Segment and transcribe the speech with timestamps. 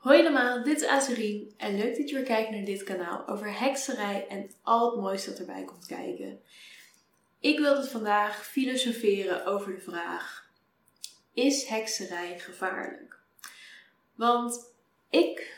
[0.00, 3.58] Hoi allemaal, dit is Azurien en leuk dat je weer kijkt naar dit kanaal over
[3.58, 6.40] hekserij en al het mooiste dat erbij komt kijken.
[7.40, 10.50] Ik wil het vandaag filosoferen over de vraag:
[11.34, 13.18] is hekserij gevaarlijk?
[14.14, 14.74] Want
[15.10, 15.56] ik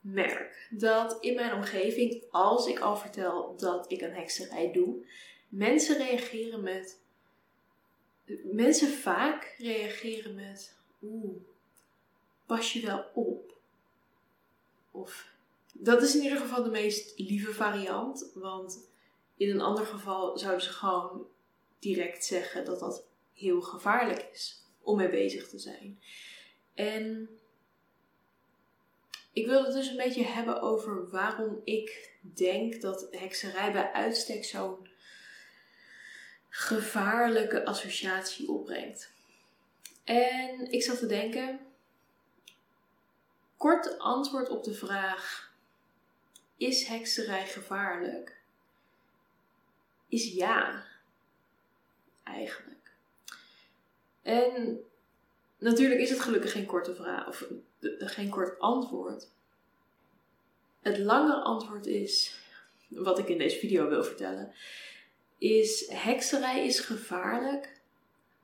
[0.00, 5.06] merk dat in mijn omgeving, als ik al vertel dat ik een hekserij doe,
[5.48, 7.00] mensen reageren met.
[8.44, 11.36] Mensen vaak reageren met: oeh,
[12.46, 13.53] pas je wel op?
[14.94, 15.32] Of
[15.72, 18.30] dat is in ieder geval de meest lieve variant.
[18.34, 18.88] Want
[19.36, 21.26] in een ander geval zouden ze gewoon
[21.78, 26.00] direct zeggen dat dat heel gevaarlijk is om mee bezig te zijn.
[26.74, 27.28] En
[29.32, 34.44] ik wil het dus een beetje hebben over waarom ik denk dat hekserij bij uitstek
[34.44, 34.88] zo'n
[36.48, 39.12] gevaarlijke associatie opbrengt.
[40.04, 41.60] En ik zat te denken,
[43.64, 45.52] kort antwoord op de vraag:
[46.56, 48.40] is hekserij gevaarlijk?
[50.08, 50.84] Is ja,
[52.22, 52.92] eigenlijk.
[54.22, 54.80] En
[55.58, 57.48] natuurlijk is het gelukkig geen korte vraag of
[57.98, 59.28] geen kort antwoord.
[60.80, 62.38] Het lange antwoord is,
[62.88, 64.52] wat ik in deze video wil vertellen,
[65.38, 67.80] is hekserij is gevaarlijk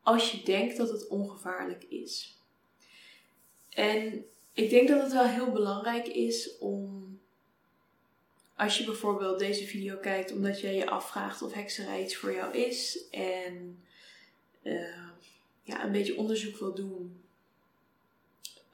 [0.03, 2.39] als je denkt dat het ongevaarlijk is.
[3.69, 7.19] En ik denk dat het wel heel belangrijk is om,
[8.57, 12.57] als je bijvoorbeeld deze video kijkt omdat jij je afvraagt of hekserij iets voor jou
[12.57, 13.83] is en
[14.63, 15.09] uh,
[15.63, 17.21] ja, een beetje onderzoek wil doen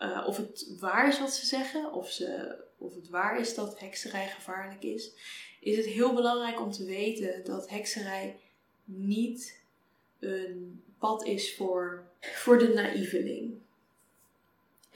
[0.02, 3.80] uh, of het waar is wat ze zeggen, of, ze, of het waar is dat
[3.80, 5.10] hekserij gevaarlijk is,
[5.60, 8.36] is het heel belangrijk om te weten dat hekserij
[8.84, 9.60] niet
[10.19, 13.54] een pad is voor, voor de naïveling.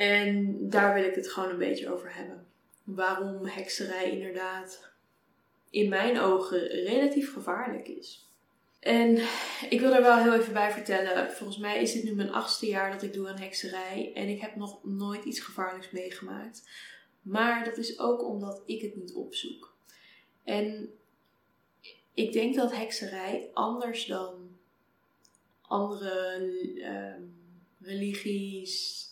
[0.00, 2.46] En daar wil ik het gewoon een beetje over hebben.
[2.84, 4.90] Waarom hekserij inderdaad
[5.70, 8.28] in mijn ogen relatief gevaarlijk is.
[8.78, 9.16] En
[9.70, 11.32] ik wil er wel heel even bij vertellen.
[11.32, 14.10] Volgens mij is dit nu mijn achtste jaar dat ik doe aan hekserij.
[14.14, 16.68] En ik heb nog nooit iets gevaarlijks meegemaakt.
[17.22, 19.74] Maar dat is ook omdat ik het niet opzoek.
[20.44, 20.94] En
[22.14, 24.56] ik denk dat hekserij anders dan
[25.60, 26.40] andere
[26.74, 27.14] uh,
[27.80, 29.08] religies,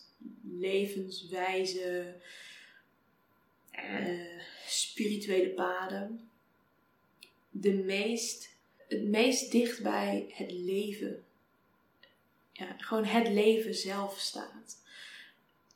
[0.57, 2.15] levenswijze,
[3.71, 6.29] uh, spirituele paden,
[7.49, 8.49] de meest,
[8.87, 11.23] het meest dicht bij het leven,
[12.51, 14.77] ja, gewoon het leven zelf staat.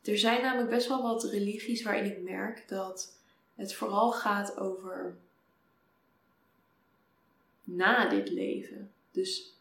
[0.02, 3.16] Er zijn namelijk best wel wat religies waarin ik merk dat
[3.54, 5.16] het vooral gaat over
[7.64, 8.92] na dit leven.
[9.10, 9.52] Dus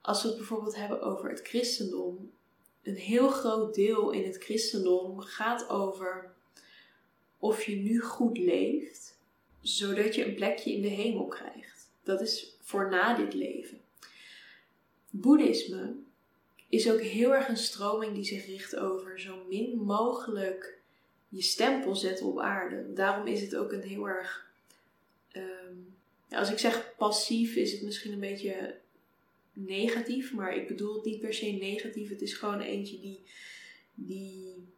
[0.00, 2.32] als we het bijvoorbeeld hebben over het christendom,
[2.82, 6.32] een heel groot deel in het christendom gaat over
[7.38, 9.18] of je nu goed leeft,
[9.60, 11.90] zodat je een plekje in de hemel krijgt.
[12.02, 13.80] Dat is voor na dit leven.
[15.10, 15.94] Boeddhisme
[16.68, 20.78] is ook heel erg een stroming die zich richt over zo min mogelijk
[21.28, 22.92] je stempel zetten op aarde.
[22.92, 24.50] Daarom is het ook een heel erg.
[25.32, 25.74] Ehm,
[26.30, 28.74] als ik zeg passief, is het misschien een beetje
[29.52, 32.08] negatief, maar ik bedoel het niet per se negatief.
[32.08, 33.20] Het is gewoon eentje die.
[33.94, 34.70] die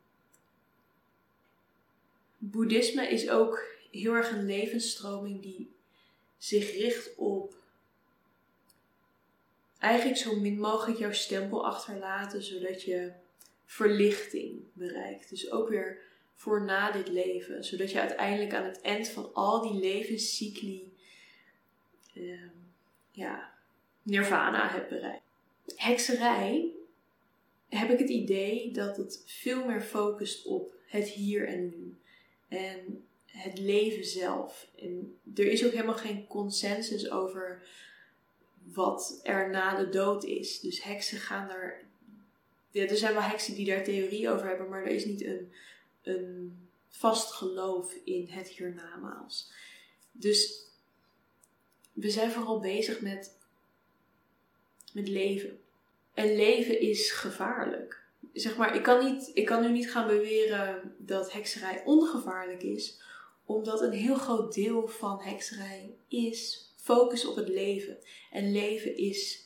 [2.39, 5.73] Boeddhisme is ook heel erg een levensstroming die
[6.39, 7.55] zich richt op
[9.79, 13.13] eigenlijk zo min mogelijk jouw stempel achterlaten, zodat je
[13.67, 15.31] verlichting bereikt.
[15.31, 15.99] Dus ook weer
[16.35, 20.93] voor na dit leven, zodat je uiteindelijk aan het eind van al die levenscycli
[22.15, 22.41] uh,
[23.11, 23.54] ja,
[24.05, 25.23] nirvana hebt bereikt.
[25.77, 26.73] Hekserij
[27.69, 31.97] heb ik het idee dat het veel meer focust op het hier en nu.
[32.49, 34.69] En het leven zelf.
[34.79, 37.63] En er is ook helemaal geen consensus over
[38.73, 40.61] wat er na de dood is.
[40.61, 41.83] Dus heksen gaan daar.
[42.71, 45.53] Ja, er zijn wel heksen die daar theorie over hebben, maar er is niet een,
[46.03, 49.53] een vast geloof in het hiernamaals.
[50.13, 50.67] Dus
[51.93, 53.39] we zijn vooral bezig met
[54.95, 55.59] met leven.
[56.15, 58.03] En leven is gevaarlijk.
[58.33, 63.01] Zeg maar, ik kan, niet, ik kan nu niet gaan beweren dat hekserij ongevaarlijk is,
[63.45, 67.99] omdat een heel groot deel van hekserij is focus op het leven.
[68.31, 69.45] En leven is,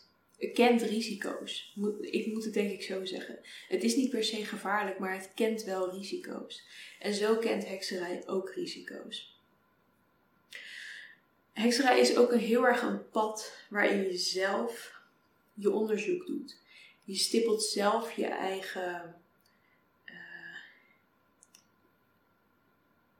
[0.52, 1.76] kent risico's.
[2.00, 3.38] Ik moet het denk ik zo zeggen.
[3.68, 6.66] Het is niet per se gevaarlijk, maar het kent wel risico's.
[6.98, 9.36] En zo kent hekserij ook risico's.
[11.52, 14.97] Hekserij is ook een heel erg een pad waarin je zelf
[15.58, 16.60] je onderzoek doet.
[17.04, 19.14] Je stippelt zelf je eigen,
[20.06, 20.56] uh,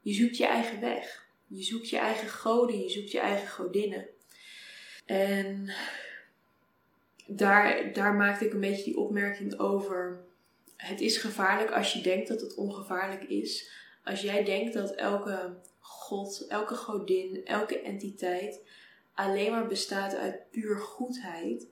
[0.01, 1.27] je zoekt je eigen weg.
[1.47, 4.07] Je zoekt je eigen goden, je zoekt je eigen godinnen.
[5.07, 5.75] En
[7.27, 10.25] daar, daar maakte ik een beetje die opmerking over.
[10.77, 13.71] Het is gevaarlijk als je denkt dat het ongevaarlijk is.
[14.05, 18.61] Als jij denkt dat elke god, elke godin, elke entiteit
[19.15, 21.67] alleen maar bestaat uit puur goedheid,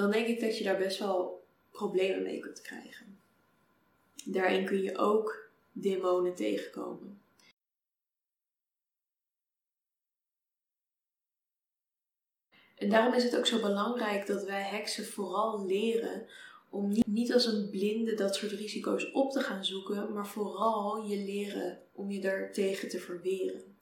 [0.00, 3.18] dan denk ik dat je daar best wel problemen mee kunt krijgen.
[4.24, 7.20] Daarin kun je ook demonen tegenkomen.
[12.76, 16.26] En daarom is het ook zo belangrijk dat wij heksen vooral leren
[16.68, 21.16] om niet, als een blinde dat soort risico's op te gaan zoeken, maar vooral je
[21.16, 23.76] leren om je daar tegen te verweren.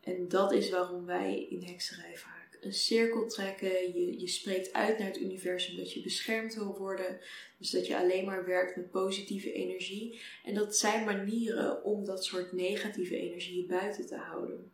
[0.00, 2.16] En dat is waarom wij in hekserij
[2.62, 3.98] een cirkel trekken.
[3.98, 7.20] Je, je spreekt uit naar het universum dat je beschermd wil worden.
[7.58, 10.20] Dus dat je alleen maar werkt met positieve energie.
[10.44, 14.70] En dat zijn manieren om dat soort negatieve energie buiten te houden.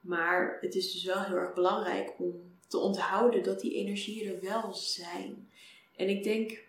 [0.00, 4.40] Maar het is dus wel heel erg belangrijk om te onthouden dat die energieën er
[4.40, 5.48] wel zijn.
[5.96, 6.64] En ik denk.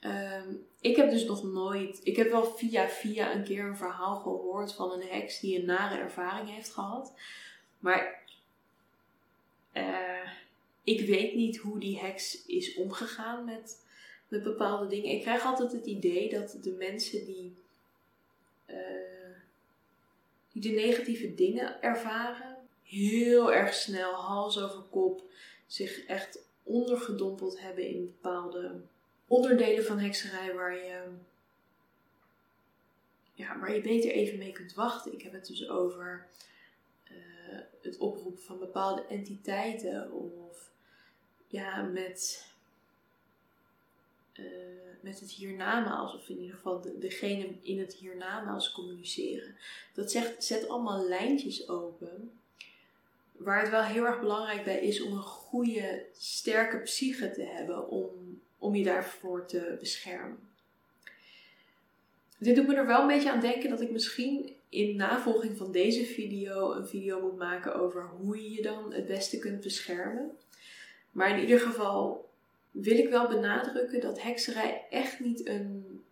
[0.00, 2.00] Ehm, ik heb dus nog nooit.
[2.02, 5.64] Ik heb wel via via een keer een verhaal gehoord van een heks die een
[5.64, 7.12] nare ervaring heeft gehad.
[7.86, 8.22] Maar
[9.72, 10.30] uh,
[10.84, 13.86] ik weet niet hoe die heks is omgegaan met,
[14.28, 15.10] met bepaalde dingen.
[15.10, 17.56] Ik krijg altijd het idee dat de mensen die,
[18.66, 18.76] uh,
[20.52, 25.22] die de negatieve dingen ervaren, heel erg snel hals over kop
[25.66, 28.80] zich echt ondergedompeld hebben in bepaalde
[29.26, 31.02] onderdelen van hekserij waar je,
[33.34, 35.12] ja, waar je beter even mee kunt wachten.
[35.12, 36.26] Ik heb het dus over
[37.10, 40.70] uh, het oproepen van bepaalde entiteiten of
[41.46, 42.46] ja, met,
[44.32, 44.44] uh,
[45.00, 49.56] met het hiernamaals, of in ieder geval de, degene in het hiernamaals communiceren.
[49.94, 52.30] Dat zegt, zet allemaal lijntjes open
[53.36, 57.88] waar het wel heel erg belangrijk bij is om een goede, sterke psyche te hebben
[57.88, 60.48] om, om je daarvoor te beschermen.
[62.38, 65.72] Dit doet me er wel een beetje aan denken dat ik misschien in navolging van
[65.72, 70.30] deze video een video moet maken over hoe je je dan het beste kunt beschermen.
[71.10, 72.28] Maar in ieder geval
[72.70, 76.02] wil ik wel benadrukken dat hekserij echt niet een,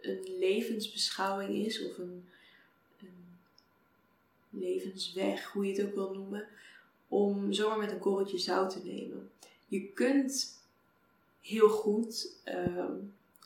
[0.00, 2.28] een levensbeschouwing is of een,
[3.00, 3.36] een
[4.50, 6.48] levensweg, hoe je het ook wil noemen
[7.08, 9.30] om zomaar met een korreltje zout te nemen.
[9.68, 10.62] Je kunt
[11.40, 12.92] heel goed ehm,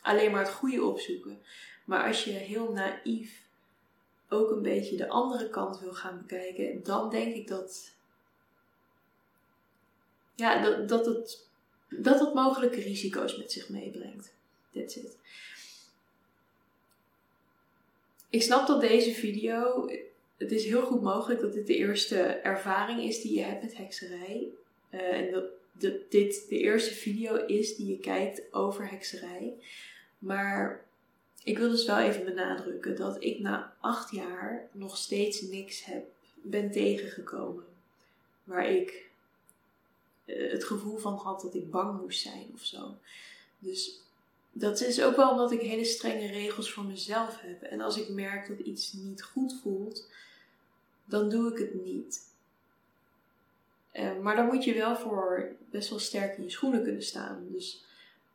[0.00, 1.38] alleen maar het goede opzoeken.
[1.84, 3.46] Maar als je heel naïef
[4.28, 7.94] ook een beetje de andere kant wil gaan bekijken, dan denk ik dat,
[10.34, 11.46] ja, dat, dat, het,
[11.88, 14.32] dat het mogelijke risico's met zich meebrengt.
[14.72, 15.16] That's it.
[18.30, 19.88] Ik snap dat deze video
[20.38, 23.76] het is heel goed mogelijk dat dit de eerste ervaring is die je hebt met
[23.76, 24.48] hekserij.
[24.90, 29.54] Uh, en dat, dat dit de eerste video is die je kijkt over hekserij.
[30.18, 30.84] Maar
[31.48, 36.06] ik wil dus wel even benadrukken dat ik na acht jaar nog steeds niks heb,
[36.34, 37.64] ben tegengekomen.
[38.44, 39.10] Waar ik
[40.24, 42.94] uh, het gevoel van had dat ik bang moest zijn of zo.
[43.58, 44.00] Dus
[44.52, 47.62] dat is ook wel omdat ik hele strenge regels voor mezelf heb.
[47.62, 50.08] En als ik merk dat iets niet goed voelt,
[51.04, 52.26] dan doe ik het niet.
[53.92, 57.46] Uh, maar dan moet je wel voor best wel sterk in je schoenen kunnen staan.
[57.50, 57.84] Dus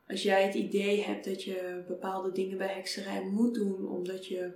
[0.07, 4.51] als jij het idee hebt dat je bepaalde dingen bij hekserij moet doen, omdat je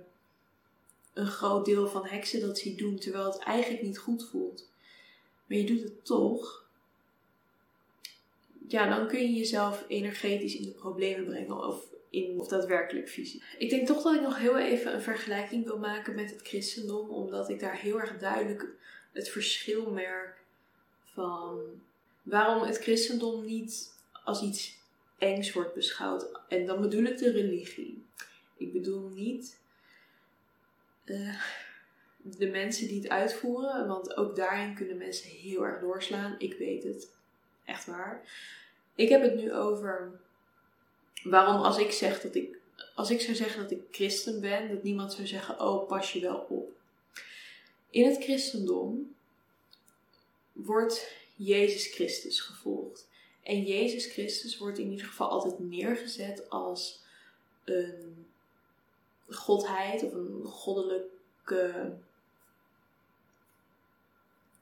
[1.12, 4.70] een groot deel van heksen dat ziet doen, terwijl het eigenlijk niet goed voelt,
[5.46, 6.66] maar je doet het toch,
[8.68, 13.42] ja, dan kun je jezelf energetisch in de problemen brengen of in of daadwerkelijk fysiek.
[13.58, 17.08] Ik denk toch dat ik nog heel even een vergelijking wil maken met het christendom,
[17.08, 18.66] omdat ik daar heel erg duidelijk
[19.12, 20.36] het verschil merk
[21.04, 21.60] van
[22.22, 23.92] waarom het christendom niet
[24.24, 24.77] als iets
[25.18, 26.40] engs wordt beschouwd.
[26.48, 28.04] En dan bedoel ik de religie.
[28.56, 29.60] Ik bedoel niet
[31.04, 31.42] uh,
[32.22, 36.34] de mensen die het uitvoeren, want ook daarin kunnen mensen heel erg doorslaan.
[36.38, 37.10] Ik weet het.
[37.64, 38.22] Echt waar.
[38.94, 40.20] Ik heb het nu over
[41.22, 42.58] waarom als ik zeg dat ik,
[42.94, 46.20] als ik zou zeggen dat ik christen ben, dat niemand zou zeggen, oh pas je
[46.20, 46.76] wel op.
[47.90, 49.14] In het christendom
[50.52, 53.07] wordt Jezus Christus gevolgd.
[53.48, 57.00] En Jezus Christus wordt in ieder geval altijd neergezet als
[57.64, 58.26] een
[59.28, 61.96] godheid of een goddelijke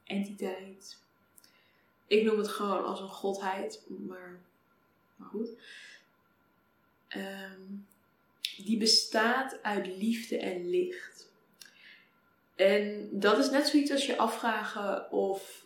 [0.05, 0.99] entiteit.
[2.07, 4.41] Ik noem het gewoon als een godheid, maar,
[5.17, 5.49] maar goed.
[7.17, 7.87] Um,
[8.57, 11.31] die bestaat uit liefde en licht.
[12.55, 15.66] En dat is net zoiets als je afvragen of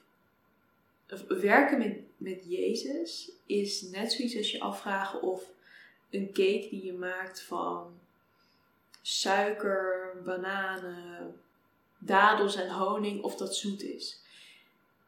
[1.28, 5.50] werken met, met Jezus is net zoiets als je afvragen of
[6.10, 7.98] een cake die je maakt van
[9.02, 11.40] suiker, bananen,
[11.98, 14.20] dadels en honing, of dat zoet is.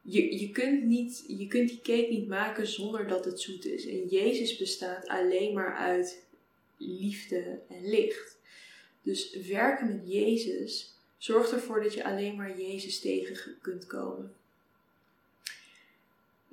[0.01, 3.87] Je, je, kunt niet, je kunt die cake niet maken zonder dat het zoet is.
[3.87, 6.23] En Jezus bestaat alleen maar uit
[6.77, 8.37] liefde en licht.
[9.01, 14.35] Dus werken met Jezus zorgt ervoor dat je alleen maar Jezus tegen kunt komen.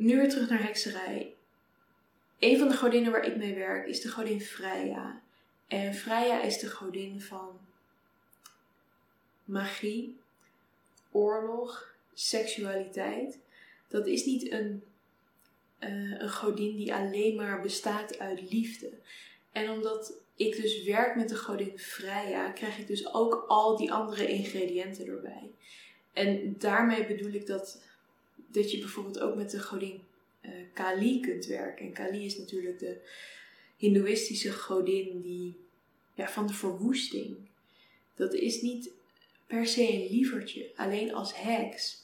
[0.01, 1.35] Nu weer terug naar hekserij.
[2.39, 5.21] Een van de godinnen waar ik mee werk is de godin Freya.
[5.69, 7.59] En Freya is de godin van
[9.45, 10.17] magie,
[11.11, 13.39] oorlog, seksualiteit.
[13.89, 14.83] Dat is niet een,
[15.81, 18.91] uh, een godin die alleen maar bestaat uit liefde.
[19.53, 23.93] En omdat ik dus werk met de godin Freya, krijg ik dus ook al die
[23.93, 25.51] andere ingrediënten erbij.
[26.13, 27.83] En daarmee bedoel ik dat,
[28.53, 30.01] dat je bijvoorbeeld ook met de godin
[30.43, 31.87] uh, Kali kunt werken.
[31.87, 33.01] En Kali is natuurlijk de
[33.77, 35.57] Hindoeïstische godin die,
[36.15, 37.37] ja, van de verwoesting.
[38.15, 38.91] Dat is niet
[39.47, 40.71] per se een lievertje.
[40.77, 42.03] Alleen als heks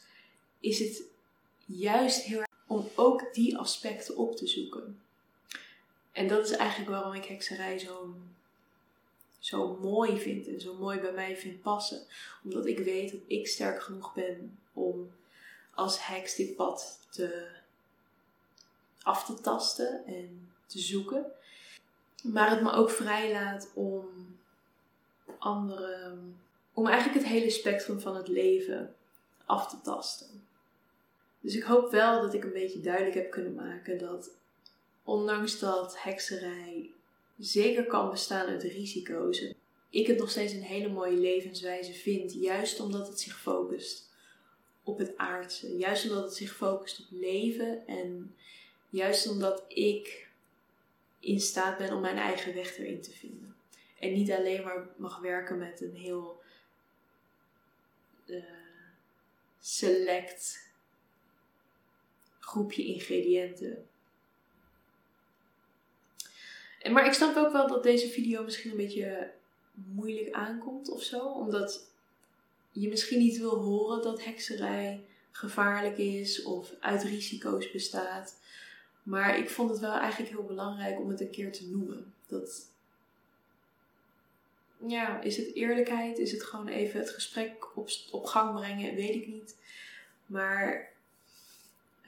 [0.61, 1.03] is het
[1.65, 5.01] juist heel erg om ook die aspecten op te zoeken.
[6.13, 8.15] En dat is eigenlijk waarom ik hekserij zo,
[9.39, 12.07] zo mooi vind en zo mooi bij mij vind passen.
[12.45, 15.11] Omdat ik weet dat ik sterk genoeg ben om
[15.77, 17.47] als heks dit pad te,
[19.03, 21.25] af te tasten en te zoeken.
[22.23, 24.09] Maar het me ook vrijlaat om
[25.39, 26.15] andere,
[26.73, 28.95] om eigenlijk het hele spectrum van het leven
[29.45, 30.45] af te tasten.
[31.41, 34.31] Dus ik hoop wel dat ik een beetje duidelijk heb kunnen maken dat
[35.05, 36.91] ondanks dat hekserij
[37.39, 39.45] zeker kan bestaan uit risico's,
[39.91, 44.06] ik het nog steeds een hele mooie levenswijze vind, juist omdat het zich focust
[44.87, 48.35] op het aardse, juist omdat het zich focust op leven en
[48.89, 50.29] juist omdat ik
[51.21, 53.57] in staat ben om mijn eigen weg erin te vinden.
[53.99, 56.43] En niet alleen maar mag werken met een heel
[58.27, 58.43] uh,
[59.61, 60.71] select
[62.39, 63.89] groepje ingrediënten.
[66.79, 69.33] En, maar ik snap ook wel dat deze video misschien een beetje
[69.73, 71.19] moeilijk aankomt of zo.
[71.19, 71.91] Omdat
[72.81, 78.41] je misschien niet wil horen dat hekserij gevaarlijk is of uit risico's bestaat.
[79.03, 82.15] Maar ik vond het wel eigenlijk heel belangrijk om het een keer te noemen.
[82.27, 82.71] Dat,
[84.87, 86.19] ja, is het eerlijkheid?
[86.19, 88.95] Is het gewoon even het gesprek op, op gang brengen?
[88.95, 89.57] Weet ik niet.
[90.27, 90.93] Maar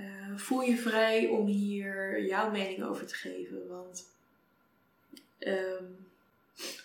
[0.01, 3.69] uh, voel je vrij om hier jouw mening over te geven.
[3.69, 4.05] Want,
[5.39, 6.07] um,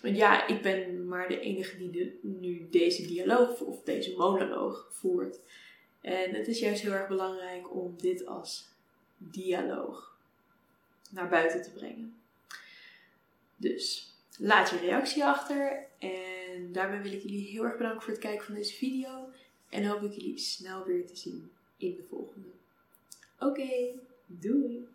[0.02, 5.40] want ja, ik ben maar de enige die nu deze dialoog of deze monoloog voert.
[6.02, 8.68] En het is juist heel erg belangrijk om dit als
[9.18, 10.18] dialoog
[11.10, 12.16] naar buiten te brengen.
[13.56, 15.88] Dus laat je reactie achter.
[16.00, 19.30] En daarmee wil ik jullie heel erg bedanken voor het kijken van deze video.
[19.70, 22.48] En hoop ik jullie snel weer te zien in de volgende.
[23.40, 23.70] Oké,
[24.26, 24.88] doei!